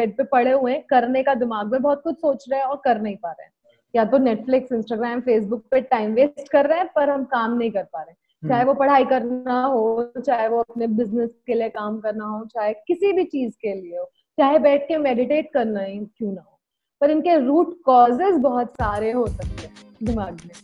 [0.00, 2.80] Bed पे पड़े हुए हैं करने का दिमाग में बहुत कुछ सोच रहे हैं और
[2.84, 3.52] कर नहीं पा रहे हैं।
[3.94, 7.70] या तो नेटफ्लिक्स इंस्टाग्राम फेसबुक पे टाइम वेस्ट कर रहे हैं पर हम काम नहीं
[7.70, 8.14] कर पा रहे।
[8.48, 12.44] चाहे हम्म। वो पढ़ाई करना हो चाहे वो अपने बिज़नेस के लिए काम करना हो
[12.44, 14.04] चाहे किसी भी चीज़ के लिए हो
[14.38, 16.58] चाहे बैठ के मेडिटेट करना ही क्यों ना हो।
[17.00, 20.54] पर इनके रूट कॉजेज बहुत सारे हो सकते हैं दिमाग में।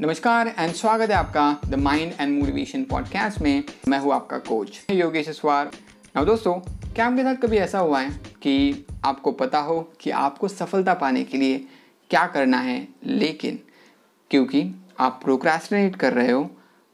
[0.00, 4.84] नमस्कार एंड स्वागत है आपका the mind and motivation podcast में। मैं हूँ आपका कोच
[4.90, 5.40] योगेश
[6.16, 8.10] now दोस्तों क्या आपके साथ कभी ऐसा हुआ है
[8.42, 11.58] कि आपको पता हो कि आपको सफलता पाने के लिए
[12.10, 12.88] क्या करना है?
[13.04, 13.58] लेकिन
[14.30, 16.50] क्योंकि आप प्रोक्रेस्टिनेट कर रहे हो,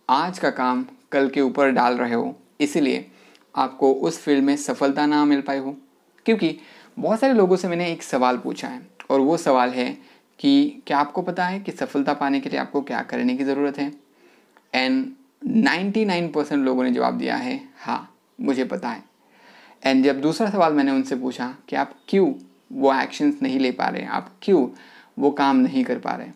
[0.09, 3.11] आज का काम कल के ऊपर डाल रहे हो, इसीलिए
[3.57, 5.77] आपको उस फ़ील्ड में सफलता ना मिल पाई हो।
[6.27, 6.57] क्योंकि
[6.99, 9.99] बहुत सारे लोगों से मैंने एक सवाल पूछा है, और वो सवाल है
[10.39, 13.79] कि क्या आपको पता है कि सफलता पाने के लिए आपको क्या करने की ज़रूरत
[13.79, 13.93] है?
[14.75, 15.13] एंड
[15.47, 19.16] 99 परसेंट लोगों ने जवाब दिया है हाँ मुझे पता है।
[19.87, 22.33] एंड जब दूसरा सवाल मैंने उनसे पूछा कि आप क्यों
[22.73, 24.69] वो एक्शंस नहीं ले पा रहे आप क्यों
[25.19, 26.29] वो काम नहीं कर पा रहे?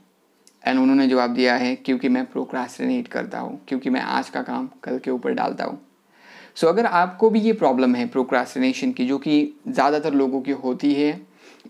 [0.66, 4.68] एंड उन्होंने जवाब दिया है क्योंकि मैं प्रोक्रास्टिनेट करता हूँ क्योंकि मैं आज का काम
[4.82, 5.80] कल के ऊपर डालता हूँ।
[6.54, 10.52] सो so, अगर आपको भी ये प्रॉब्लम है प्रोक्रास्टिनेशन की जो कि ज़्यादातर लोगों की
[10.52, 11.20] होती है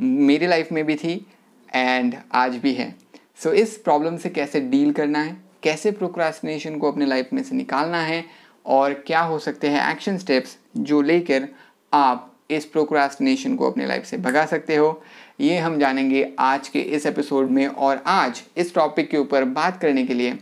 [0.00, 1.26] मेरी लाइफ में भी थी
[1.74, 2.94] एंड आज भी है
[3.42, 7.42] सो so, इस प्रॉब्लम से कैसे डील करना है कैसे प्रोक्रास्टिनेशन को अपने लाइफ में
[7.42, 8.24] से निकालना है
[8.66, 11.48] और क्या हो सकते हैं एक्शन स्टेप्स जो लेकर
[11.92, 15.02] आप इस प्रोक्रास्टिनेशन को अपने लाइफ से भगा सकते हो।
[15.41, 19.80] ये हम जानेंगे आज के इस एपिसोड में और आज इस टॉपिक के ऊपर बात
[19.80, 20.38] करने के लिए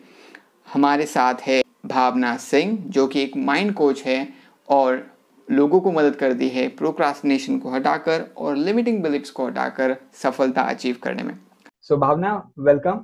[0.73, 4.29] हमारे साथ है भावना सिंह जो कि एक माइंड कोच है
[4.69, 5.11] और
[5.51, 10.97] लोगों को मदद करती है प्रोक्रास्टिनेशन को हटाकर और लिमिटिंग बिलीफ्स को हटाकर सफलता अचीव
[11.03, 11.39] करने में।
[11.83, 12.99] So so, Bhavna welcome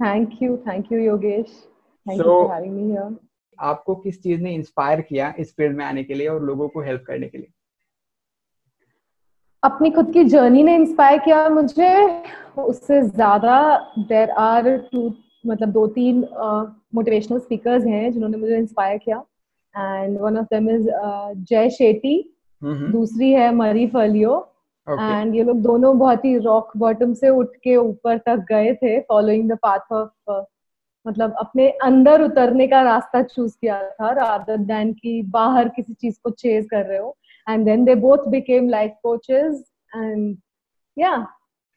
[0.00, 1.46] thank you thank you Yogesh
[2.06, 3.25] thank you for having me here
[3.60, 6.82] आपको किस चीज़ ने इंस्पायर किया इस फ़ील्ड में आने के लिए और लोगों को
[6.82, 7.48] हेल्प करने के लिए?
[9.62, 11.92] अपनी खुद की जर्नी ने इंस्पायर किया मुझे
[12.58, 13.56] उससे ज़्यादा
[14.00, 15.12] देर आर टू
[15.46, 16.20] मतलब दो तीन
[16.94, 19.24] मोटिवेशनल स्पीकर्स हैं जिन्होंने मुझे इंस्पायर किया।
[19.74, 20.88] And one of them is
[21.44, 22.18] Jay Shetty
[22.62, 24.36] दूसरी है मरी फलियो।
[24.86, 28.98] एंड ये लोग दोनों बहुत ही रॉक बॉटम से उठ के ऊपर तक गए थे
[29.00, 30.44] फॉलोइंग द पाथ ऑफ़
[31.06, 36.18] मतलब अपने अंदर उतरने का रास्ता चूज़ किया था रादर देन कि बाहर किसी चीज़
[36.24, 37.16] को चेज कर रहे हो.
[37.48, 40.36] And then they both became life coaches and
[40.98, 41.28] या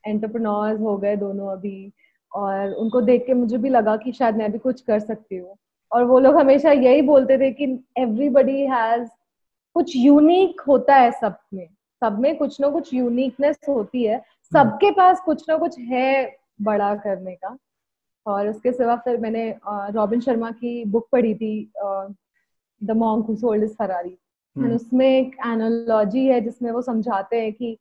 [0.08, 1.94] एंटरप्रेन्योर्स हो गए दोनों अभी.
[2.36, 5.56] और उनको देख के मुझे भी लगा कि शायद मैं भी कुछ कर सकती हूँ.
[5.92, 9.10] और वो लोग हमेशा यही बोलते थे कि एवरीबडी हैज़
[9.74, 11.68] कुछ यूनिक होता है सब में.
[12.04, 14.20] सब में कुछ ना कुछ यूनिकनेस होती है.
[14.54, 17.58] सबके पास कुछ ना कुछ है बड़ा करने का.
[18.26, 21.72] और उसके सिवा फिर मैंने रॉबिन शर्मा की बुक पढ़ी थी
[22.82, 24.18] the monk who sold his Ferrari.
[24.56, 27.78] And उसमें एक एनोलॉजी है जिसमें वो समझाते हैं कि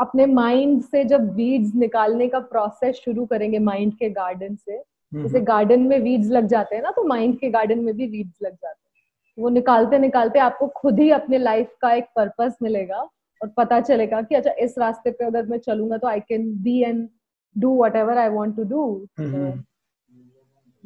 [0.00, 4.82] अपने माइंड से जब वीड्स निकालने का प्रोसेस शुरू करेंगे माइंड के गार्डन से
[5.12, 8.42] जैसे गार्डन में वीड्स लग जाते हैं ना तो माइंड के गार्डन में भी वीड्स
[8.42, 8.84] लग जाते हैं।
[9.38, 12.98] वो निकालते निकालते आपको खुद ही अपने लाइफ का एक पर्पस मिलेगा
[13.40, 16.78] और पता चलेगा कि अच्छा इस रास्ते पे अगर मैं चलूँगा तो I can be
[16.82, 17.08] and
[17.56, 19.06] do whatever I want to do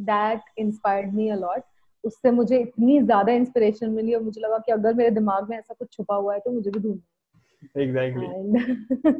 [0.00, 1.62] that inspired me a lot
[2.04, 5.74] उससे मुझे इतनी ज़्यादा इंस्पिरेशन मिली और मुझे लगा कि अगर मेरे दिमाग में ऐसा
[5.78, 9.12] कुछ छुपा हुआ है तो मुझे भी ढूंढना एग्जैक्टली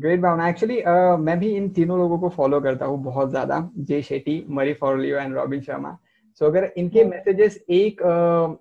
[0.00, 0.82] ग्रेट भावना एक्चुअली
[1.24, 5.18] मैं भी इन तीनों लोगों को फॉलो करता हूँ बहुत ज़्यादा Jay Shetty Marie Forleo
[5.18, 5.98] and Robin Sharma
[6.34, 8.02] so so, अगर इनके। मैसेजेस एक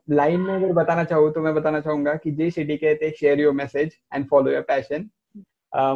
[0.09, 3.13] लाइन uh, में अगर बताना चाहूँ तो मैं बताना चाहूँगा कि जय शेट्टी कहते हैं
[3.13, 5.09] share your message and follow your passion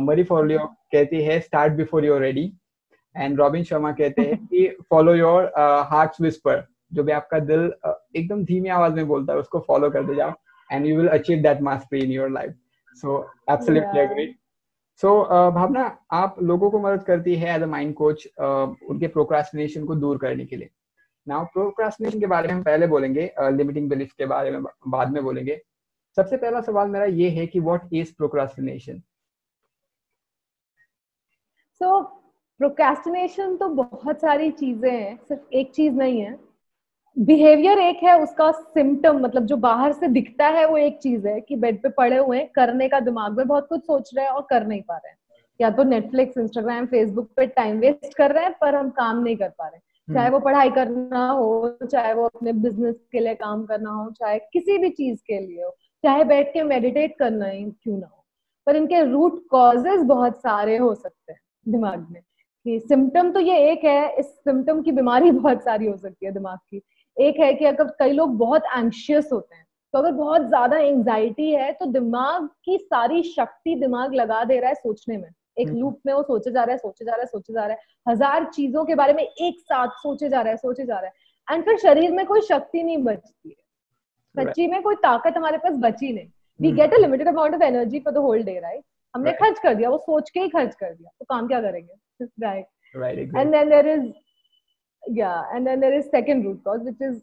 [0.02, 0.60] Marie Forleo
[0.92, 2.54] कहती है start before you're ready
[3.16, 5.52] and Robin Sharma कहते हैं कि फॉलो योर
[5.90, 9.90] हार्ट्स विस्पर जो भी आपका दिल uh, एकदम धीमी आवाज़ में बोलता है उसको फॉलो
[9.90, 10.34] करते जाओ
[10.70, 12.56] and you will achieve that mastery in your life
[12.98, 14.02] so absolutely.
[14.02, 14.36] Agree
[15.02, 15.22] so
[15.52, 20.18] Bhavna आप लोगों को मदद करती है एज अ माइंड कोच उनके प्रोक्रास्टिनेशन को दूर
[20.18, 20.70] करने के लिए।
[21.28, 25.24] नाउ प्रोक्रास्टिनेशन के बारे में हम पहले बोलेंगे लिमिटिंग बिलीफ के बारे में बाद में
[25.24, 25.62] बोलेंगे।
[26.18, 29.00] सबसे पहला सवाल मेरा ये है कि what is procrastination
[31.82, 32.00] so
[32.60, 36.38] procrastination तो बहुत सारी चीज़ें हैं सिर्फ़ एक चीज़ नहीं है।
[37.18, 41.40] बिहेवियर एक है उसका सिम्टम मतलब जो बाहर से दिखता है वो एक चीज़ है
[41.42, 44.32] कि बेड पे पड़े हुए हैं करने का दिमाग में बहुत कुछ सोच रहे हैं
[44.32, 45.18] और कर नहीं पा रहे हैं।
[45.60, 49.36] या तो नेटफ्लिक्स इंस्टाग्राम फेसबुक पे टाइम वेस्ट कर रहे हैं पर हम काम नहीं
[49.38, 53.36] कर पा रहे। हैं चाहे वो पढ़ाई करना हो चाहे वो अपने बिज़नेस के लिए
[53.36, 57.46] काम करना हो चाहे किसी भी चीज़ के लिए हो चाहे बैठ के मेडिटेट करना
[57.48, 58.24] ही क्यों ना हो।
[58.68, 62.22] पर इनके रूट कॉजेज बहुत सारे हो सकते हैं दिमाग में।
[62.70, 66.32] कि सिम्टम तो ये एक है इस सिम्टम की बीमारी बहुत सारी हो सकती है
[66.32, 66.82] दिमाग की।
[67.18, 71.52] एक है कि अगर कई लोग बहुत एंशियस होते हैं तो अगर बहुत ज़्यादा एंजाइटी
[71.52, 75.30] है तो दिमाग की सारी शक्ति दिमाग लगा दे रहा है सोचने में।
[75.60, 77.66] एक लूप हम्म। में वो सोचे जा रहा है सोचे जा रहा है सोचे जा
[77.66, 77.80] रहा है।
[78.10, 81.56] हज़ार चीज़ों के बारे में एक साथ सोचे जा रहा है सोचे जा रहा है।
[81.56, 85.74] एंड फिर शरीर में कोई शक्ति नहीं बचती है। सच्ची में कोई ताकत हमारे पास
[85.80, 86.28] बची नहीं।
[86.60, 88.84] We get a limited amount of energy for the whole day right
[89.16, 91.94] हमने खर्च कर दिया वो सोच के ही खर्च कर दिया तो काम क्या करेंगे?
[92.44, 92.66] Right
[93.38, 94.12] and then is
[95.04, 97.14] yeah and then there is second root cause which is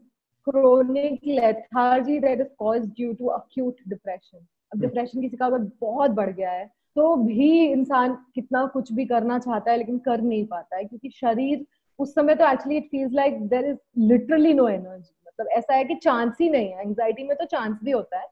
[0.47, 4.41] chronic lethargy that is caused due to acute depression.
[4.73, 6.65] अब डिप्रेशन किसी का अगर बहुत बढ़ गया है
[6.97, 11.11] तो भी इंसान कितना कुछ भी करना चाहता है लेकिन कर नहीं पाता है क्योंकि
[11.15, 11.65] शरीर
[11.99, 13.79] उस समय तो actually it feels like there is
[14.13, 17.79] literally no energy मतलब ऐसा है कि चांस ही नहीं है एंग्जाइटी में तो चांस
[17.85, 18.27] भी होता है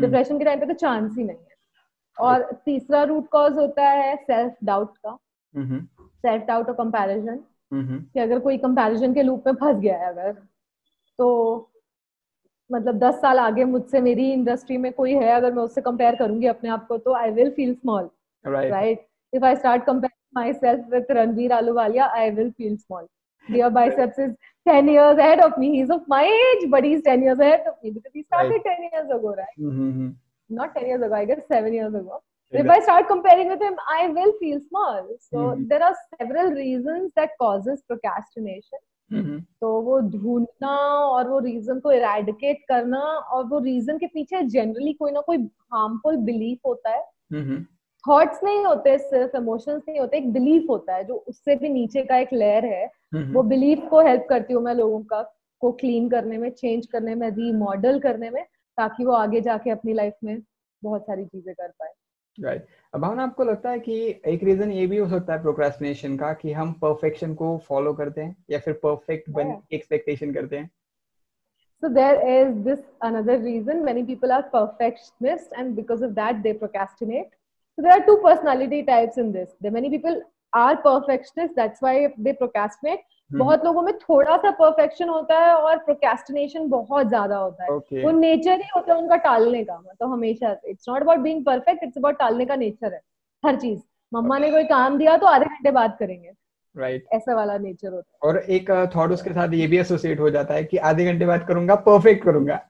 [0.00, 1.49] डिप्रेशन के टाइम पे तो चांस ही नहीं है।
[2.18, 5.18] और तीसरा रूट कॉज होता है सेल्फ डाउट का।
[6.00, 7.40] सेल्फ डाउट और कंपैरिजन
[7.74, 10.32] कि अगर कोई कंपैरिजन के लूप में फंस गया है अगर
[11.18, 11.28] तो
[12.72, 16.46] मतलब दस साल आगे मुझसे मेरी इंडस्ट्री में कोई है अगर मैं उससे कंपेयर करूँगी
[16.46, 18.10] अपने आप को तो I will feel small
[18.46, 20.18] right if I start compare
[20.52, 23.06] myself with Ranveer Ahluwalia I will feel small
[23.48, 24.34] Dear Biceps is
[24.66, 25.76] 10 years ahead of me.
[25.76, 28.64] He's of my age, but he's 10 years ahead of me because he started right.
[28.64, 29.58] 10 years ago, right?
[29.58, 30.10] Mm-hmm.
[30.50, 32.22] Not 10 years ago, I guess 7 years ago.
[32.52, 35.08] if I start comparing with him, I will feel small.
[35.20, 35.68] So mm-hmm.
[35.68, 38.80] there are several reasons that causes procrastination.
[39.10, 39.38] Mm-hmm.
[39.60, 40.74] तो वो ढूंढना
[41.04, 45.38] और वो reason को eradicate करना और वो reason के पीछे जनरली कोई ना कोई
[45.74, 47.02] हार्मफुल बिलीफ होता है
[48.08, 48.44] थॉट्स mm-hmm.
[48.44, 52.18] नहीं होते सिर्फ़ इमोशंस नहीं होते एक बिलीफ होता है जो उससे भी नीचे का
[52.18, 53.34] एक लेयर है mm-hmm.
[53.34, 55.22] वो बिलीफ को हेल्प करती हूँ मैं लोगों का
[55.60, 58.44] को क्लीन करने में चेंज करने में रीमॉडल करने में
[58.78, 60.40] ताकि वो आगे जाके अपनी लाइफ में
[60.82, 61.92] बहुत सारी चीज़ें कर पाए
[62.38, 63.94] राइट अब भावना आपको लगता है कि
[64.26, 68.20] एक रीजन ये भी हो सकता है प्रोक्रेस्टिनेशन का कि हम परफेक्शन को फॉलो करते
[68.20, 70.70] हैं या फिर परफेक्ट बन एक्सपेक्टेशन करते हैं
[71.82, 76.52] So there is this another reason many people are perfectionists and because of that they
[76.52, 77.30] procrastinate.
[77.78, 79.54] So there are two personality types in this.
[79.60, 80.18] There many people
[80.52, 85.54] are perfectionists that's why they procrastinate हम्म। बहुत लोगों में थोड़ा सा perfection होता है
[85.54, 88.02] और procrastination बहुत ज़्यादा होता है। Okay.
[88.04, 91.84] वो नेचर ही होता है उनका टालने का मतलब हमेशा it's not about being perfect
[91.84, 93.00] it's about टालने का नेचर है
[93.44, 93.80] हर चीज़।
[94.12, 94.44] मम्मा okay.
[94.44, 96.30] ने कोई काम दिया तो आधे घंटे बात करेंगे।
[96.74, 97.14] Right right.
[97.16, 100.54] ऐसा वाला नेचर होता है। और एक थॉट उसके साथ ये भी एसोसिएट हो जाता
[100.54, 102.60] है कि आधे घंटे बात करूँगा परफेक्ट करूँगा।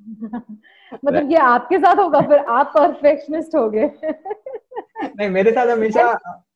[1.04, 3.90] मतलब ये आपके साथ होगा फिर आप परफेक्शनिस्ट हो गए
[5.02, 6.02] नहीं मेरे साथ हमेशा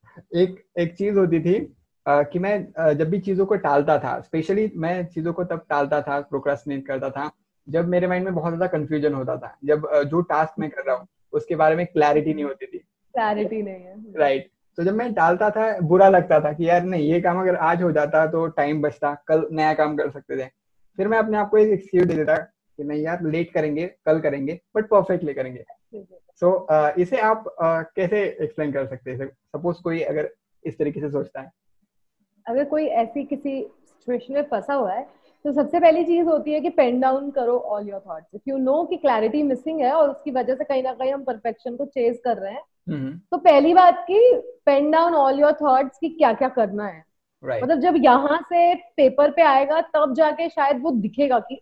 [0.37, 1.55] एक एक चीज़ होती थी
[2.33, 6.21] कि मैं जब भी चीज़ों को टालता था स्पेशली मैं चीज़ों को तब टालता था
[6.21, 7.31] प्रोक्रेस्टिनेट करता था
[7.67, 10.97] जब मेरे माइंड में बहुत ज़्यादा कंफ्यूजन होता था। जब जो टास्क मैं कर रहा
[10.97, 14.77] हूँ उसके बारे में क्लैरिटी नहीं होती थी। क्लैरिटी नहीं है। राइट। right.
[14.79, 17.83] तो जब मैं टालता था बुरा लगता था कि यार नहीं ये काम अगर आज
[17.83, 20.49] हो जाता तो टाइम बचता कल नया काम कर सकते थे।
[20.99, 24.21] फिर मैं अपने आप को एक एक्सक्यूज दे देता कि नहीं यार लेट करेंगे कल
[24.21, 25.65] करेंगे बट परफेक्टली करेंगे।
[25.95, 29.27] सो so, uh, इसे आप uh, कैसे एक्सप्लेन कर सकते हैं?
[29.29, 30.29] सपोज़ कोई अगर
[30.65, 31.51] इस तरीके से सोचता है।
[32.51, 35.07] अगर कोई ऐसी किसी सिचुएशन में फंसा हुआ है
[35.45, 38.57] तो सबसे पहली चीज़ होती है कि पेन डाउन करो all your thoughts if you
[38.57, 41.85] know कि क्लैरिटी मिसिंग है और उसकी वजह से कहीं ना कहीं हम परफेक्शन को
[41.85, 43.31] चेज कर रहे हैं mm-hmm.
[43.31, 44.19] तो पहली बात की
[44.67, 47.05] pen down all your thoughts की क्या क्या करना है।
[47.45, 47.63] Right.
[47.63, 51.61] मतलब जब यहाँ से पेपर पे आएगा तब जाके शायद वो दिखेगा कि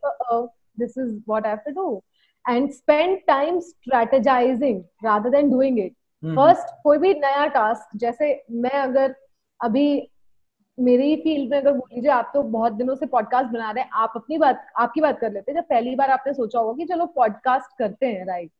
[0.79, 2.03] this is what I have to do
[2.51, 5.93] and spend time strategizing rather than doing it
[6.25, 9.15] first कोई भी नया टास्क जैसे मैं अगर
[9.61, 9.89] अभी
[10.79, 13.91] मेरी फ़ील्ड में अगर बोल लीजिए आप तो बहुत दिनों से पॉडकास्ट बना रहे हैं
[13.95, 16.85] आप अपनी बात आपकी बात कर लेते हैं। जब पहली बार आपने सोचा होगा कि
[16.85, 18.51] चलो पॉडकास्ट करते हैं राइट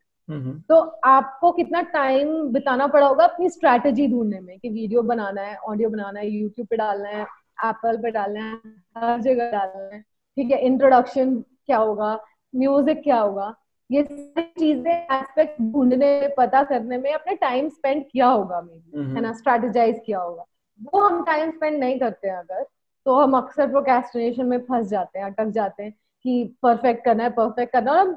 [0.69, 5.57] तो आपको कितना टाइम बिताना पड़ा होगा अपनी स्ट्रैटेजी ढूँढने में कि वीडियो बनाना है
[5.59, 7.23] ऑडियो बनाना है यूट्यूब पे डालना है
[7.65, 8.57] एप्पल पे डालना है
[8.99, 12.13] हर जगह डालना है। ठीक है इंट्रोडक्शन क्या होगा
[12.55, 13.55] म्यूज़िक क्या होगा?
[13.91, 19.21] ये सारी चीज़ें एस्पेक्ट ढूँढने पता करने में अपने टाइम स्पेंड किया होगा मेरी है
[19.21, 19.33] ना?
[19.33, 20.45] स्ट्रेटेजाइज किया होगा।
[20.83, 22.67] वो हम टाइम स्पेंड नहीं करते हैं अगर
[23.07, 25.93] तो हम अक्सर प्रोकेस्टिनेशन में फंस जाते हैं अटक जाते हैं
[26.25, 28.17] कि परफेक्ट करना है परफेक्ट करना और हम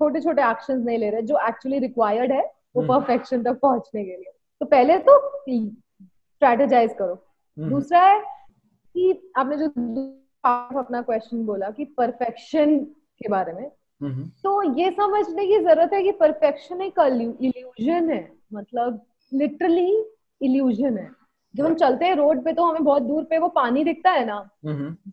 [0.00, 2.42] छोटे छोटे एक्शन नहीं ले रहे जो एक्चुअली रिक्वायर्ड है
[2.76, 7.14] वो परफेक्शन हम्म। तक पहुँचने के लिए तो पहले तो स्ट्रेटेजाइज करो
[7.56, 8.20] हम्म। दूसरा है
[8.94, 9.68] कि आपने जो
[10.44, 16.02] अपना क्वेश्चन बोला कि परफेक्शन के बारे में हम्म। तो ये समझने की ज़रूरत है
[16.02, 16.98] कि परफेक्शन एक
[17.40, 18.22] इल्यूजन है
[18.54, 19.00] मतलब
[19.32, 19.90] लिटरली
[20.40, 21.10] इल्यूजन है
[21.54, 24.24] जब हम चलते हैं रोड पे तो हमें बहुत दूर पे वो पानी दिखता है
[24.26, 24.38] ना।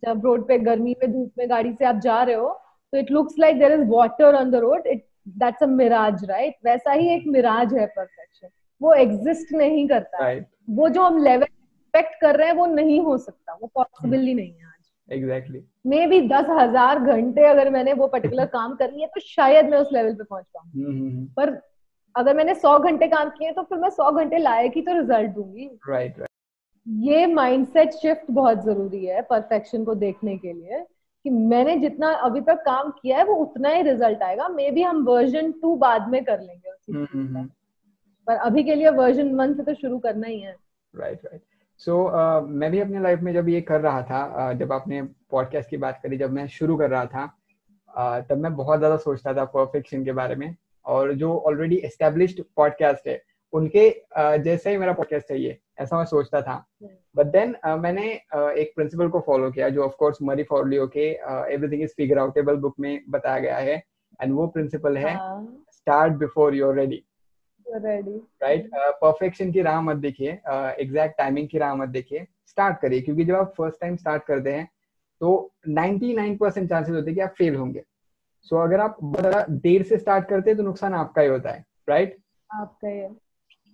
[0.04, 2.48] जब रोड पे गर्मी में धूप में गाड़ी से आप जा रहे हो
[2.92, 6.56] तो it looks like there is water on the road it that's a mirage right
[6.64, 8.48] वैसा ही एक मिराज है परफेक्शन
[8.80, 10.44] वो एग्जिस्ट नहीं करता। Right.
[10.70, 14.34] वो जो हम लेवल एक्सपेक्ट कर रहे हैं वो नहीं हो सकता। वो पॉसिबल ही
[14.34, 18.92] नहीं है आज। एग्जैक्टली मे बी दस हज़ार घंटे अगर मैंने वो पर्टिकुलर काम कर
[18.92, 21.50] लिया तो शायद मैं उस लेवल पे पहुँच पाऊँ। हम्म, हम्म, हम्म। पर
[22.14, 25.30] अगर मैंने सौ घंटे काम किए तो फिर मैं सौ घंटे लायक ही तो रिज़ल्ट
[25.30, 26.28] दूँगी। राइट right, राइट
[26.86, 30.84] ये माइंडसेट शिफ्ट बहुत ज़रूरी है परफेक्शन को देखने के लिए
[31.24, 34.82] कि मैंने जितना अभी तक काम किया है वो उतना ही रिज़ल्ट आएगा। मे बी
[34.82, 37.44] हम वर्जन टू बाद में कर लेंगे उसी। हम्म।
[38.26, 40.54] पर अभी के लिए वर्जन वन से तो शुरू करना ही है।
[40.94, 41.42] राइट राइट
[41.80, 45.70] सो मैं भी अपने लाइफ में जब ये कर रहा था uh, जब आपने पॉडकास्ट
[45.70, 49.34] की बात करी जब मैं शुरू कर रहा था uh, तब मैं बहुत ज़्यादा सोचता
[49.34, 50.54] था परफेक्शन के बारे में।
[50.90, 53.20] और जो ऑलरेडी एस्टेब्लिश्ड पॉडकास्ट है
[53.52, 53.88] उनके
[54.38, 56.64] जैसे ही मेरा पॉडकास्ट चाहिए ऐसा मैं सोचता था।
[57.16, 61.06] बट देन मैंने एक प्रिंसिपल को फॉलो किया जो ऑफकोर्स मरी फॉरलियो के
[61.54, 63.82] everything is figureoutable book में बताया गया है।
[64.22, 65.14] एंड वो प्रिंसिपल है
[65.72, 67.02] start before you're ready
[67.66, 68.70] ready right
[69.02, 73.34] perfection की राह मत देखिए एग्जैक्ट टाइमिंग की राह मत देखिए स्टार्ट करिए। क्योंकि जब
[73.34, 74.68] आप फ़र्स्ट टाइम स्टार्ट करते हैं
[75.20, 75.30] तो
[75.68, 77.82] 99 परसेंट चांसेस होते हैं कि आप फेल होंगे।
[78.42, 81.28] सो so, अगर आप बहुत ज़्यादा देर से स्टार्ट करते हैं तो नुकसान आपका ही
[81.28, 82.16] होता है राइट
[82.50, 83.10] आपका ये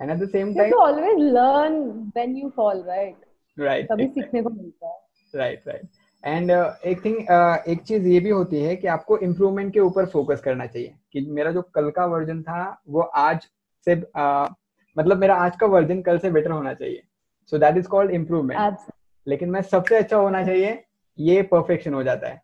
[0.01, 1.77] and at the same time always learn
[2.17, 3.15] when you fall right?
[3.59, 4.99] Right तभी सीखने को मिलता है।
[5.35, 5.89] राइट राइट
[6.25, 7.17] एंड एक थिंग
[7.69, 11.21] एक चीज़ ये भी होती है कि आपको इम्प्रूवमेंट के ऊपर फोकस करना चाहिए। कि
[11.31, 13.47] मेरा जो कल का वर्जन था वो आज
[13.87, 14.49] से uh,
[14.97, 17.03] मतलब मेरा आज का वर्जन कल से बेटर होना चाहिए।
[17.53, 18.77] So that is called improvement
[19.27, 20.83] लेकिन मैं सबसे अच्छा होना चाहिए
[21.19, 22.41] ये परफेक्शन हो जाता है।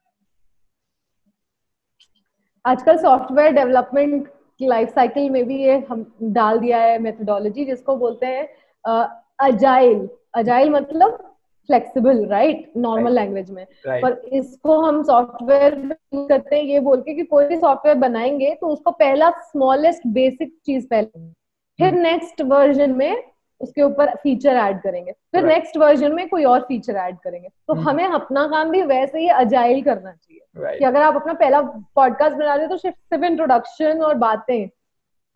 [2.65, 4.27] आजकल सॉफ्टवेयर डेवलपमेंट
[4.59, 8.49] की लाइफ साइकिल में भी ये हम डाल दिया है मेथोडोलॉजी जिसको बोलते हैं
[9.41, 11.17] अजाइल अजाइल मतलब
[11.69, 13.67] फ्लेक्सिबल राइट नॉर्मल लैंग्वेज में.
[13.87, 15.75] राइट पर इसको हम सॉफ्टवेयर
[16.15, 20.57] करते हैं ये बोल के कि कोई भी सॉफ्टवेयर बनाएँगे तो उसको पहला स्मॉलेस्ट बेसिक
[20.67, 21.29] चीज़ पहले
[21.79, 23.32] फिर नेक्स्ट वर्जन में
[23.63, 25.89] उसके ऊपर फीचर ऐड करेंगे। फिर नेक्स्ट Right.
[25.89, 29.29] वर्जन में कोई और फीचर ऐड करेंगे। तो हम्म। हमें अपना काम भी वैसे ही
[29.29, 30.79] अजाइल करना चाहिए। Right.
[30.79, 31.61] कि अगर आप अपना पहला
[31.95, 34.69] पॉडकास्ट बना रहे हो तो सिर्फ़ इंट्रोडक्शन और बातें।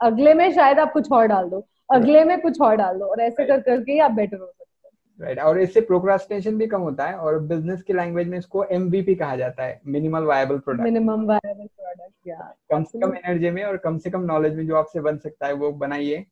[0.01, 2.27] अगले में शायद आप कुछ और डाल दो। अगले right.
[2.27, 3.65] में कुछ और डाल दो। और ऐसे right.
[3.65, 7.05] कर करके ही आप बेटर हो सकते हो। राइट और इससे प्रोक्रास्टिनेशन भी कम होता
[7.05, 11.27] है और बिज़नेस की लैंग्वेज में इसको एमवीपी कहा जाता है। Minimal viable product minimum
[11.27, 14.77] viable product या कम से कम एनर्जी में और कम से कम नॉलेज में जो
[14.77, 16.27] आपसे बन सकता है वो बनाइए।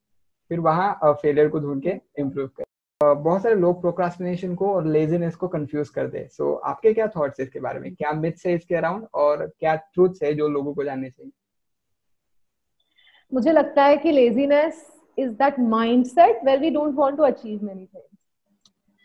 [0.50, 5.34] फिर वहाँ फेलियर को ढूंढ के इम्प्रूव करें। बहुत सारे लोग प्रोक्रास्टिनेशन को और लेजीनेस
[5.36, 7.94] को कंफ्यूज करते हैं सो so, आपके क्या थॉट्स है इसके बारे में?
[7.94, 11.32] क्या मिथ्स है इसके अराउंड और क्या ट्रूथ्स है जो लोगों को जानने चाहिए?
[13.32, 14.86] मुझे लगता है कि laziness
[15.18, 18.18] is that mindset where we don't want to achieve many things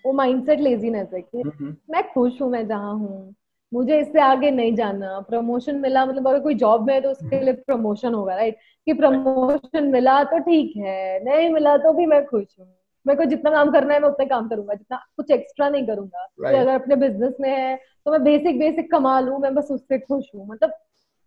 [0.05, 3.35] वो माइंडसेट लेजीनेस है कि हम्म, मैं खुश हूँ मैं जहाँ हूँ।
[3.71, 7.39] मुझे इससे आगे नहीं जाना। प्रमोशन मिला मतलब अगर कोई जॉब में है तो उसके
[7.39, 8.57] लिए प्रमोशन होगा राइट
[8.87, 12.67] कि प्रमोशन मिला तो ठीक है नहीं मिला तो भी मैं खुश हूँ।
[13.05, 16.25] मेरे को जितना काम करना है मैं उतना काम करूँगा जितना कुछ एक्स्ट्रा नहीं करूँगा।
[16.25, 16.53] right.
[16.53, 19.99] तो अगर अपने बिज़नेस में है तो मैं बेसिक बेसिक कमा लू मैं बस उससे
[19.99, 20.73] खुश हूँ। मतलब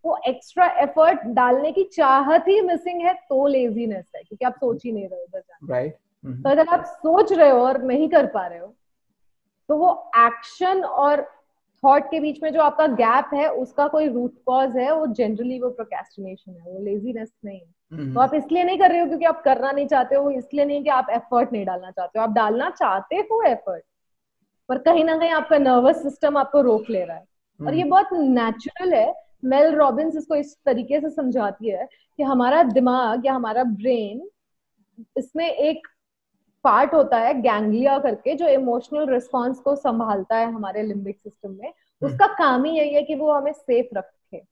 [0.05, 4.85] वो एक्स्ट्रा एफर्ट डालने की चाहत ही मिसिंग है तो लेजीनेस है क्योंकि आप सोच
[4.85, 5.95] ही नहीं रहे उधर जाने राइट
[6.25, 8.75] तो अगर आप सोच रहे हो और नहीं कर पा रहे हो
[9.69, 11.21] तो वो एक्शन और
[11.83, 15.59] थॉट के बीच में जो आपका गैप है उसका कोई रूट कॉज है वो जनरली
[15.61, 19.25] वो प्रोकेस्टिनेशन है वो लेजीनेस नहीं है। तो आप इसलिए नहीं कर रहे हो क्योंकि
[19.25, 22.33] आप करना नहीं चाहते हो इसलिए नहीं कि आप एफर्ट नहीं डालना चाहते हो। आप
[22.33, 23.85] डालना चाहते हो एफर्ट
[24.69, 27.25] पर कहीं ना कहीं आपका नर्वस सिस्टम आपको रोक ले रहा है।
[27.61, 29.13] और ये बहुत नेचुरल है।
[29.45, 34.29] मेल रॉबिन्स इसको इस तरीके से समझाती है कि हमारा दिमाग या हमारा ब्रेन
[35.19, 35.89] इसमें एक
[36.65, 41.73] पार्ट होता है गैंग्लिया करके जो इमोशनल रिस्पॉन्स को संभालता है हमारे लिम्बिक सिस्टम में
[42.03, 44.43] उसका काम ही यही है कि वो हमें सेफ़ रखे।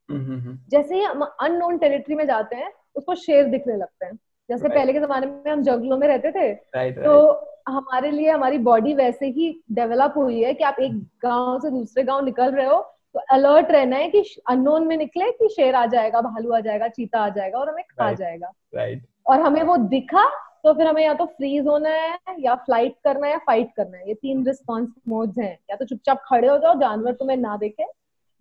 [0.70, 4.12] जैसे ही हम अननोन टेरिटरी में जाते हैं उसको शेर दिखने लगते हैं।
[4.48, 4.74] जैसे Right.
[4.74, 8.94] पहले के जमाने में हम जंगलों में रहते थे राइट तो हमारे लिए हमारी बॉडी
[8.94, 12.80] वैसे ही डेवलप हुई है कि आप एक गाँव से दूसरे गाँव निकल रहे हो
[13.14, 16.88] तो अलर्ट रहना है कि अननोन में निकले कि शेर आ जाएगा भालू आ जाएगा
[16.88, 18.18] चीता आ जाएगा और हमें खा Right.
[18.18, 20.24] जाएगा। राइट और हमें वो दिखा
[20.64, 23.96] तो फिर हमें या तो फ्रीज होना है या फ़्लाइट करना है या फाइट करना
[23.98, 27.56] है। ये तीन रिस्पॉन्स मोड्स हैं। या तो चुपचाप खड़े हो जाओ जानवर तुम्हें ना
[27.56, 27.84] देखे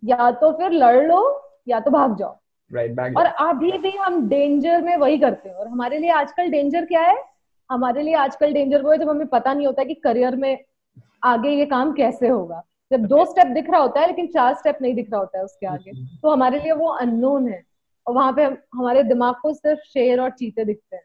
[0.04, 2.38] या तो फिर लड़ लो या तो भाग जाओ।
[2.74, 6.50] राइट बैक और अभी भी हम डेंजर में वही करते हैं। और हमारे लिए आजकल
[6.50, 7.24] डेंजर क्या है?
[7.72, 10.64] हमारे लिए आजकल डेंजर वो है जब हमें पता नहीं होता कि करियर में
[11.24, 14.78] आगे ये काम कैसे होगा। जब दो स्टेप दिख रहा होता है लेकिन चार स्टेप
[14.82, 17.64] नहीं दिख रहा होता है उसके आगे। तो हमारे लिए वो अननोन है।
[18.08, 21.04] और वहाँ पे हम- हमारे दिमाग को सिर्फ़ शेर और चीते दिखते हैं।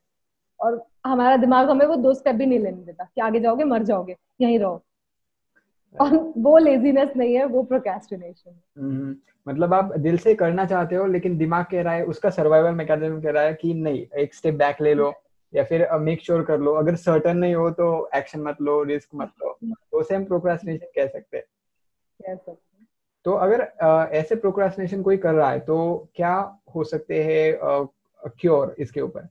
[0.60, 3.82] और हमारा दिमाग हमें वो दो स्टेप भी नहीं लेने देता कि आगे जाओगे मर
[3.82, 4.82] जाओगे यहीं रहो।
[5.94, 11.06] और वो लेजीनेस नहीं है वो प्रोकेस्टिनेशन हम्म, मतलब आप दिल से करना चाहते हो
[11.06, 14.54] लेकिन दिमाग कह रहा है उसका सर्वाइवल मैकेनिज्म कह रहा है कि नहीं एक स्टेप
[14.54, 15.12] बैक ले लो
[15.52, 19.08] या फिर मेक श्योर कर लो। अगर सर्टन नहीं हो तो एक्शन मत लो रिस्क
[19.14, 22.38] मत लो। तो उसे हम प्रोक्रास्टिनेशन कह सकते हैं।
[23.24, 26.34] तो अगर uh, ऐसे प्रोक्रास्टिनेशन कोई कर रहा है तो क्या
[26.74, 27.88] हो सकते हैं
[28.40, 29.28] क्योर इसके ऊपर?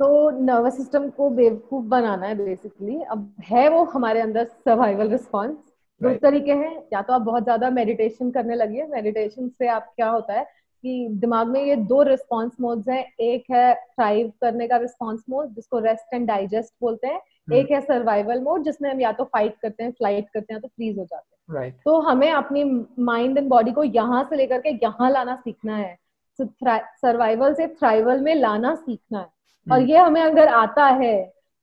[0.00, 5.56] तो नर्वस सिस्टम को बेवकूफ़ बनाना है बेसिकली अब है वो हमारे अंदर सर्वाइवल रिस्पॉन्स
[6.00, 10.08] दो तरीके हैं या तो आप बहुत ज़्यादा मेडिटेशन करने लगिए। मेडिटेशन से आप क्या
[10.08, 10.44] होता है
[10.84, 15.54] कि दिमाग में ये दो रिस्पॉन्स मोड्स हैं। एक है थ्राइव करने का रिस्पॉन्स मोड
[15.54, 17.56] जिसको रेस्ट एंड डाइजेस्ट बोलते हैं। Hmm.
[17.56, 20.68] एक है सर्वाइवल मोड जिसमें हम या तो फाइट करते हैं फ़्लाइट करते हैं तो
[20.68, 21.74] फ्रीज हो जाते हैं। Right.
[21.84, 22.64] तो हमें अपनी
[23.04, 25.96] माइंड एंड बॉडी को यहाँ से लेकर के यहाँ लाना सीखना है।
[26.40, 29.72] सर्वाइवल से थ्राइवल में लाना सीखना है। hmm.
[29.72, 31.16] और ये हमें अगर आता है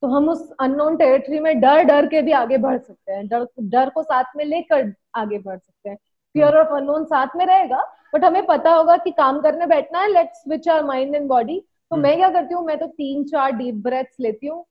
[0.04, 3.46] तो हम उस अननोन टेरिटरी में डर डर के भी आगे बढ़ सकते हैं। डर
[3.62, 5.98] डर को साथ में लेकर आगे बढ़ सकते हैं।
[6.36, 7.82] फियर ऑफ़ अननोन साथ में रहेगा
[8.14, 11.60] बट हमें पता होगा कि काम करने बैठना है। Let's switch our mind and body
[11.92, 14.66] तो मैं क्या करती हूँ मैं तो तीन चार डीप ब्रेथ्स लेती हूँ।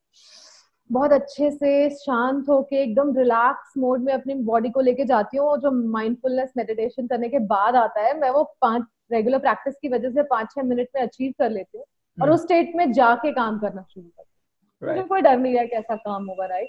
[0.90, 5.46] बहुत अच्छे से शांत होके एकदम रिलैक्स मोड में अपनी बॉडी को लेके जाती हूँ।
[5.48, 9.88] और जो माइंडफुलनेस मेडिटेशन करने के बाद आता है मैं वो पाँच रेगुलर प्रैक्टिस की
[9.88, 12.90] वजह से पाँच छह मिनट में अचीव कर लेती हूँ और हम्म। उस स्टेट में
[12.92, 16.46] जाके काम करना शुरू करती हूँ मुझे कोई डर नहीं है कि ऐसा काम होगा
[16.46, 16.68] राइट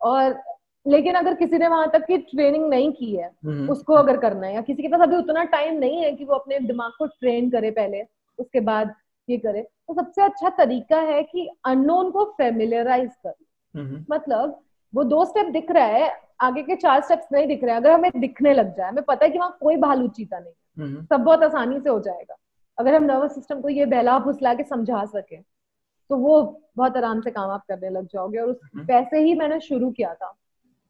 [0.00, 0.40] और
[0.86, 4.46] लेकिन अगर किसी ने वहाँ तक की ट्रेनिंग नहीं की है हम्म। उसको अगर करना
[4.46, 7.06] है या किसी के पास अभी उतना टाइम नहीं है कि वो अपने दिमाग को
[7.06, 8.02] ट्रेन करे पहले
[8.38, 8.94] उसके बाद
[9.28, 13.34] ये करे तो सबसे अच्छा तरीका है कि अननोन को फेमिलियराइज कर
[13.74, 14.60] हम्म। मतलब
[14.94, 16.08] वो दो स्टेप दिख रहा है
[16.42, 19.24] आगे के चार स्टेप्स नहीं दिख रहे हैं अगर हमें दिखने लग जाए हमें पता
[19.24, 22.36] है कि वहाँ कोई भालू चीता नहीं हम्म। सब बहुत आसानी से हो जाएगा।
[22.78, 26.40] अगर हम नर्वस सिस्टम को ये बहला फुसला के समझा सके तो वो
[26.76, 30.14] बहुत आराम से काम आप करने लग जाओगे। और उस वैसे ही मैंने शुरू किया
[30.14, 30.32] था।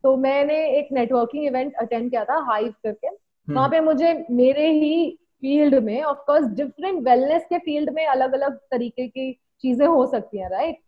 [0.04, 4.71] तो मैंने एक नेटवर्किंग इवेंट अटेंड किया था हाइव करके। हम्म। वहाँ पे मुझे मेरे
[4.71, 9.87] ही फ़ील्ड में ऑफ़ कोर्स डिफरेंट वेलनेस के फ़ील्ड में अलग अलग तरीके की चीज़ें
[9.87, 10.78] हो सकती हैं राइट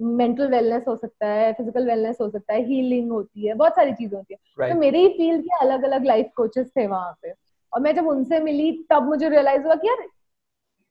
[0.00, 3.92] मेंटल वेलनेस हो सकता है फ़िज़िकल वेलनेस हो सकता है हीलिंग होती है बहुत सारी
[3.92, 4.74] चीज़ें होती है। right.
[4.74, 7.32] तो मेरे ही फ़ील्ड के अलग अलग लाइफ कोचेस थे वहाँ पे।
[7.72, 10.06] और मैं जब उनसे मिली तब मुझे रियलाइज़ हुआ कि यार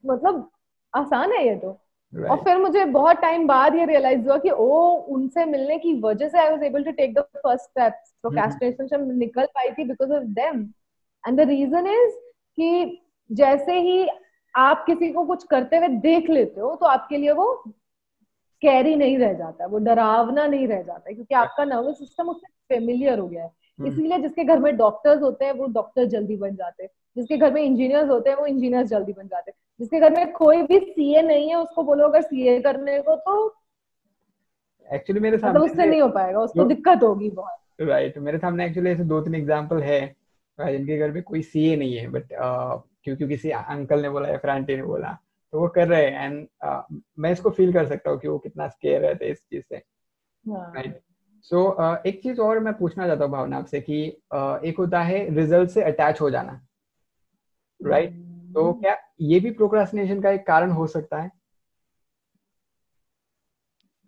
[0.04, 0.50] मतलब
[0.94, 1.80] आसान है ये तो।
[2.14, 2.30] Right.
[2.32, 4.80] और फिर मुझे बहुत टाइम बाद ये रियलाइज़ हुआ कि ओ
[5.16, 9.14] उनसे मिलने की वजह से I was able to take the first steps procrastination से
[9.16, 10.62] निकल पाई थी because of them
[11.24, 12.12] and the reason is
[12.58, 13.00] कि
[13.30, 14.08] जैसे ही
[14.56, 17.48] आप किसी को कुछ करते हुए देख लेते हो तो आपके लिए वो
[18.64, 23.20] कैरी नहीं रह जाता वो डरावना नहीं रह जाता क्योंकि आपका नर्वस सिस्टम उससे फेमिलियर
[23.20, 23.50] हो गया है।
[23.80, 27.38] हम्म। इसीलिए जिसके घर में डॉक्टर्स होते हैं वो डॉक्टर जल्दी बन जाते हैं। जिसके
[27.38, 30.62] घर में इंजीनियर्स होते हैं वो इंजीनियर्स जल्दी बन जाते हैं। जिसके घर में कोई
[30.62, 33.36] भी सीए नहीं है उसको बोलो अगर सीए करने को तो
[34.94, 38.26] एक्चुअली मेरे मतलब सामने मतलब उससे नहीं हो पाएगा उसको दिक्कत होगी बहुत। Right right.
[38.26, 40.02] मेरे सामने एक्चुअली ऐसे दो तीन एग्जांपल है
[40.60, 42.26] जिनके घर में कोई सीए नहीं है बट
[43.04, 45.18] क्योंकि किसी अंकल ने बोला या फिर आंटी ने बोला।
[45.54, 46.82] तो वो कर रहे हैं एंड uh,
[47.20, 50.86] मैं इसको फील कर सकता हूँ कि वो कितना स्केयर रहते इस चीज़ से राइट
[50.86, 51.02] हाँ।
[51.42, 54.00] सो uh, एक चीज़ और मैं पूछना चाहता हूँ भावना आपसे कि
[54.36, 56.60] uh, एक होता है रिज़ल्ट से अटैच हो जाना
[57.80, 58.54] राइट right?
[58.54, 61.32] तो हम्म। क्या ये भी प्रोक्रास्टिनेशन का एक कारण हो सकता है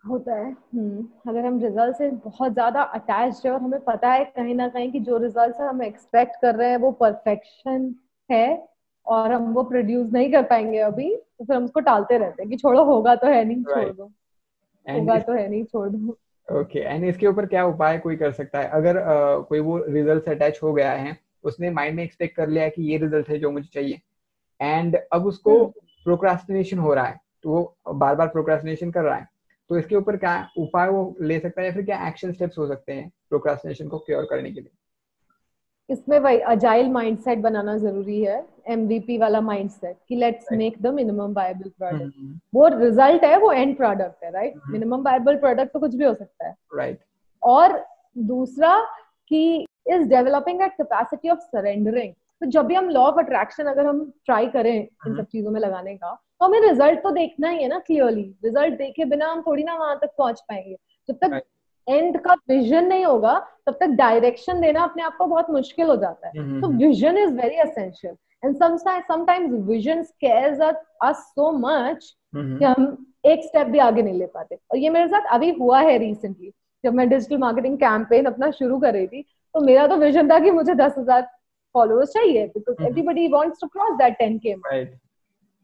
[0.03, 4.25] होता है हम्म अगर हम रिज़ल्ट से बहुत ज़्यादा अटैच है और हमें पता है
[4.25, 7.93] कहीं ना कहीं कि जो रिज़ल्ट हम एक्सपेक्ट कर रहे हैं वो परफेक्शन
[8.29, 8.74] है
[9.07, 12.49] और हम वो प्रोड्यूस नहीं कर पाएँगे अभी तो फिर हम उसको टालते रहते हैं
[12.49, 13.75] कि छोड़ो होगा तो है नहीं right.
[13.75, 14.11] छोड़ दो
[14.85, 16.17] होगा तो है नहीं छोड़ दो।
[16.59, 18.69] ओके एंड इसके ऊपर क्या उपाय कोई कर सकता है?
[18.69, 22.67] अगर uh, कोई वो रिज़ल्ट अटैच हो गया है उसने माइंड में एक्सपेक्ट कर लिया
[22.69, 24.01] कि ये रिज़ल्ट है जो मुझे चाहिए।
[24.59, 25.65] एंड अब उसको
[26.03, 29.27] प्रोक्रास्टिनेशन हम्म। हो रहा है तो वो बार बार प्रोक्रास्टिनेशन कर रहा है
[29.69, 32.67] तो इसके ऊपर क्या उपाय वो ले सकता है या फिर क्या एक्शन स्टेप्स हो
[32.67, 34.71] सकते हैं प्रोक्रास्टिनेशन को क्योर करने के लिए?
[35.89, 41.33] इसमें वही अजाइल माइंडसेट बनाना ज़रूरी है एमवीपी वाला माइंडसेट कि let's make the minimum
[41.33, 45.95] viable product वो रिज़ल्ट है वो एंड प्रोडक्ट है राइट मिनिमम वायबल प्रोडक्ट तो कुछ
[45.95, 47.07] भी हो सकता है। Right right.
[47.43, 47.83] और
[48.17, 48.79] दूसरा
[49.31, 53.85] कि is developing that capacity of surrendering तो जब भी हम लॉ ऑफ़ अट्रैक्शन अगर
[53.85, 57.49] हम ट्राई करें इन हम्म। सब चीज़ों में लगाने का तो हमें रिज़ल्ट तो देखना
[57.49, 60.75] ही है ना क्लियरली रिज़ल्ट देखे बिना हम थोड़ी ना वहाँ तक पहुँच पाएँगे।
[61.09, 61.41] जब तक
[61.87, 65.95] एंड का विजन नहीं होगा तब तक डायरेक्शन देना अपने आप को बहुत मुश्किल हो
[65.95, 70.59] जाता है। हम्म, तो vision is very essential and sometimes vision scares
[71.03, 75.07] us so much कि हम एक स्टेप भी आगे नहीं ले पाते। और ये मेरे
[75.07, 76.51] साथ अभी हुआ है रिसेंटली
[76.83, 79.21] जब मैं डिजिटल मार्केटिंग कैंपेन अपना शुरू कर रही थी
[79.55, 81.21] तो मेरा तो विजन था कि मुझे दस हज़ार
[81.75, 84.45] फॉलोअर्स चाहिए because everybody wants to cross that 10k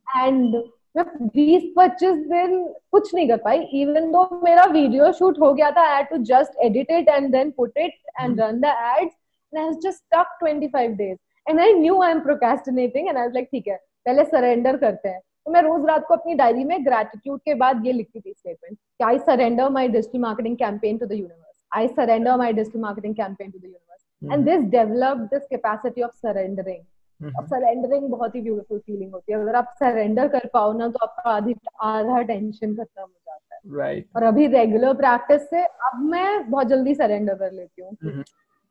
[0.07, 0.55] and
[0.95, 5.69] मैं बीस पच्चीस दिन कुछ नहीं कर पाई इवन दो मेरा वीडियो शूट हो गया
[5.71, 9.13] था I to just edit it and then put it and run the ads
[9.54, 13.34] and I just stuck 25 days and I knew I am procrastinating and I was
[13.34, 13.75] like ठीक है
[14.06, 15.19] पहले surrender करते हैं.
[15.45, 18.77] तो मैं रोज रात को अपनी डायरी में ग्रेटिट्यूड के बाद ये लिखती थी स्टेटमेंट
[18.77, 23.15] कि I surrender my digital marketing campaign to the universe I surrender my digital marketing
[23.15, 26.84] campaign to the universe and this develop this capacity of surrendering
[27.23, 31.29] surrendering बहुत ही ब्यूटीफुल फीलिंग होती है। अगर आप सरेंडर कर पाओ ना तो आपका
[31.29, 36.49] आधी आधा टेंशन खत्म हो जाता है। राइट और अभी रेगुलर प्रैक्टिस से अब मैं
[36.49, 38.23] बहुत जल्दी सरेंडर कर लेती हूँ हम्म।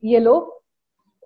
[0.03, 0.39] ये लो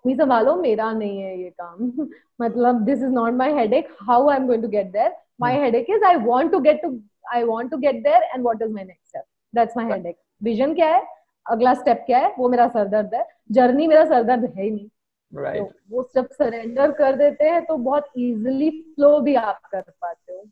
[0.05, 1.91] तुम संभालो मेरा नहीं है ये काम।
[2.43, 5.91] मतलब this is not my headache how I am going to get there my headache
[5.91, 6.99] is I want to get to
[7.35, 10.75] I want to get there and what is my next step that's my headache vision
[10.75, 11.03] क्या है?
[11.47, 12.35] अगला step क्या है?
[12.39, 14.89] वो मेरा सरदर्द है। Journey मेरा सरदर्द है ही नहीं।
[15.37, 19.81] राइट तो वो जब सरेंडर कर देते हैं तो बहुत इजीली फ्लो भी आप कर
[19.81, 20.43] पाते हो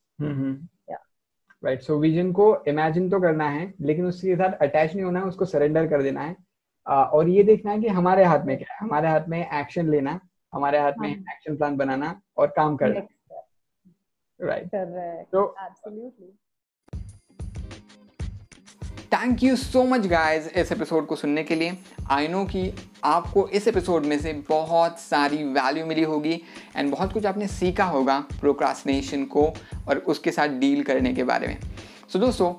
[1.65, 5.27] राइट सो विजन को इमेजिन तो करना है लेकिन उसके साथ अटैच नहीं होना है
[5.27, 6.37] उसको सरेंडर कर देना है
[6.87, 9.89] आ, और ये देखना है कि हमारे हाथ में क्या है हमारे हाथ में एक्शन
[9.89, 10.21] लेना
[10.55, 13.01] हमारे हाथ में हाँ। एक्शन प्लान बनाना और काम करना.
[14.41, 14.71] राइट.
[15.33, 15.55] तो.
[19.13, 21.73] Thank you so much guys इस एपिसोड को सुनने के लिए।
[22.11, 22.73] आई नो कि
[23.05, 26.41] आपको इस एपिसोड में से बहुत सारी वैल्यू मिली होगी
[26.77, 29.45] एंड बहुत कुछ आपने सीखा होगा प्रोक्रास्टिनेशन को
[29.89, 32.55] और उसके साथ डील करने के बारे में। सो so, दोस्तों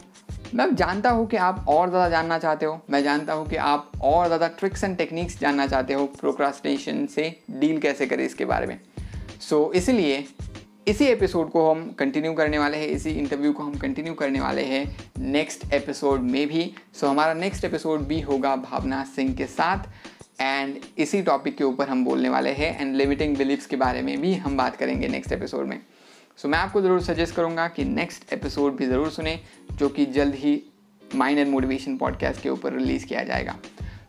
[0.54, 3.92] मैं जानता हूँ कि आप और ज़्यादा जानना चाहते हो। मैं जानता हूँ कि आप
[4.04, 8.68] और ज़्यादा ट्रिक्स एंड टेक्निक्स जानना चाहते हो प्रोक्रास्टिनेशन से डील कैसे करें इसके बारे
[8.68, 8.80] में।
[9.40, 10.26] सो so, इसलिए
[10.88, 14.62] इसी एपिसोड को हम कंटिन्यू करने वाले हैं इसी इंटरव्यू को हम कंटिन्यू करने वाले
[14.62, 19.46] हैं नेक्स्ट एपिसोड में भी। सो so, हमारा नेक्स्ट एपिसोड भी होगा भावना सिंह के
[19.46, 19.84] साथ।
[20.42, 24.22] एंड इसी टॉपिक के ऊपर हम बोलने वाले हैं एंड लिमिटिंग बिलीव्स के बारे में
[24.22, 25.80] भी हम बात करेंगे नेक्स्ट एपिसोड में।
[26.38, 29.40] सो so, मैं आपको ज़रूर सजेस्ट करूँगा कि नेक्स्ट एपिसोड भी ज़रूर सुने
[29.72, 30.62] जो कि जल्द ही
[31.16, 33.58] माइंड एंड मोटिवेशन पॉडकास्ट के ऊपर रिलीज़ किया जाएगा।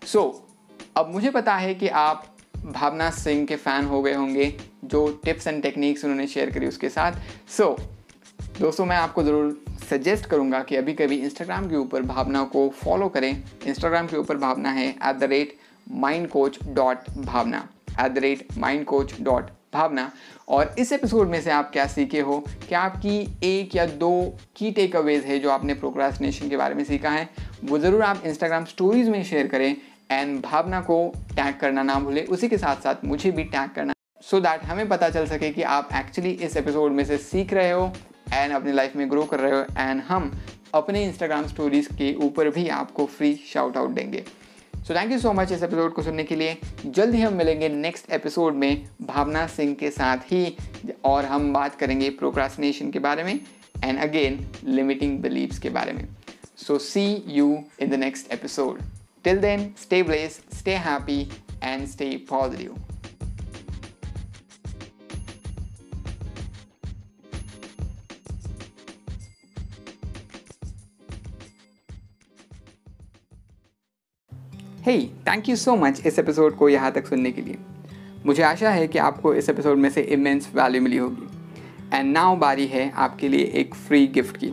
[0.07, 2.34] सो so, अब मुझे पता है कि आप
[2.66, 6.88] भावना सिंह के फ़ैन हो गए होंगे जो टिप्स एंड टेक्निक्स उन्होंने शेयर करी उसके
[6.88, 7.12] साथ।
[7.48, 12.42] सो so, दोस्तों मैं आपको ज़रूर सजेस्ट करूँगा कि अभी कभी इंस्टाग्राम के ऊपर भावना
[12.44, 13.31] को फॉलो करें।
[13.66, 15.57] इंस्टाग्राम के ऊपर भावना है at the rate
[15.92, 17.68] mind coach dot Bhavna
[18.00, 20.11] at the rate mind coach dot Bhavna
[20.48, 22.38] और इस एपिसोड में से आप क्या सीखे हो?
[22.68, 26.85] क्या आपकी एक या दो की टेक अवेज है जो आपने प्रोक्रास्टिनेशन के बारे में
[26.85, 27.29] सीखा है?
[27.64, 29.77] वो ज़रूर आप इंस्टाग्राम स्टोरीज में शेयर करें।
[30.11, 30.97] एंड भावना को
[31.31, 34.64] टैग करना ना भूलें। उसी के साथ साथ मुझे भी टैग करना। सो so दैट
[34.64, 37.93] हमें पता चल सके कि आप एक्चुअली इस एपिसोड में से सीख रहे हो
[38.33, 40.31] एंड अपनी लाइफ में ग्रो कर रहे हो। एंड हम
[40.75, 44.25] अपने इंस्टाग्राम स्टोरीज के ऊपर भी आपको फ्री शाउट आउट देंगे।
[44.77, 47.69] So thank you so much इस एपिसोड को सुनने के लिए। जल्द ही हम मिलेंगे
[47.69, 50.57] नेक्स्ट एपिसोड में भावना सिंह के साथ ही।
[51.05, 53.38] और हम बात करेंगे प्रोक्रास्टिनेशन के बारे में
[53.85, 56.07] एंड अगेन लिमिटिंग बिलीव्स के बारे में।
[56.57, 58.81] So see you in the next episode
[59.25, 61.21] till then stay blessed stay happy
[61.63, 62.75] and stay positive
[74.87, 77.59] hey thank you so much इस एपिसोड को यहाँ तक सुनने के लिए।
[78.27, 81.29] मुझे आशा है कि आपको इस एपिसोड में से इमेंस वैल्यू मिली होगी।
[81.95, 84.53] एंड नाउ बारी है आपके लिए एक फ्री गिफ्ट की।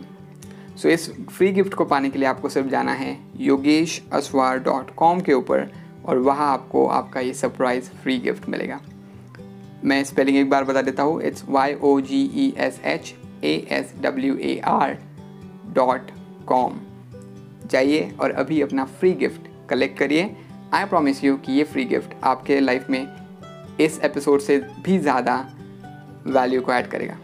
[0.76, 4.94] सो इस फ्री गिफ्ट को पाने के लिए आपको सिर्फ़ जाना है योगेश असवार डॉट
[4.96, 5.70] कॉम के ऊपर
[6.04, 8.80] और वहाँ आपको आपका ये सरप्राइज़ फ्री गिफ्ट मिलेगा।
[9.84, 13.54] मैं स्पेलिंग एक बार बता देता हूँ। It's Y O G E S H A
[13.72, 14.96] S W A R
[15.74, 16.10] dot
[16.46, 16.80] com
[17.70, 20.30] जाइए और अभी अपना फ्री गिफ्ट कलेक्ट करिए।
[20.74, 23.06] आई प्रॉमिस यू कि ये फ्री गिफ्ट आपके लाइफ में
[23.80, 25.36] इस एपिसोड से भी ज़्यादा
[26.26, 27.16] वैल्यू को ऐड करेगा।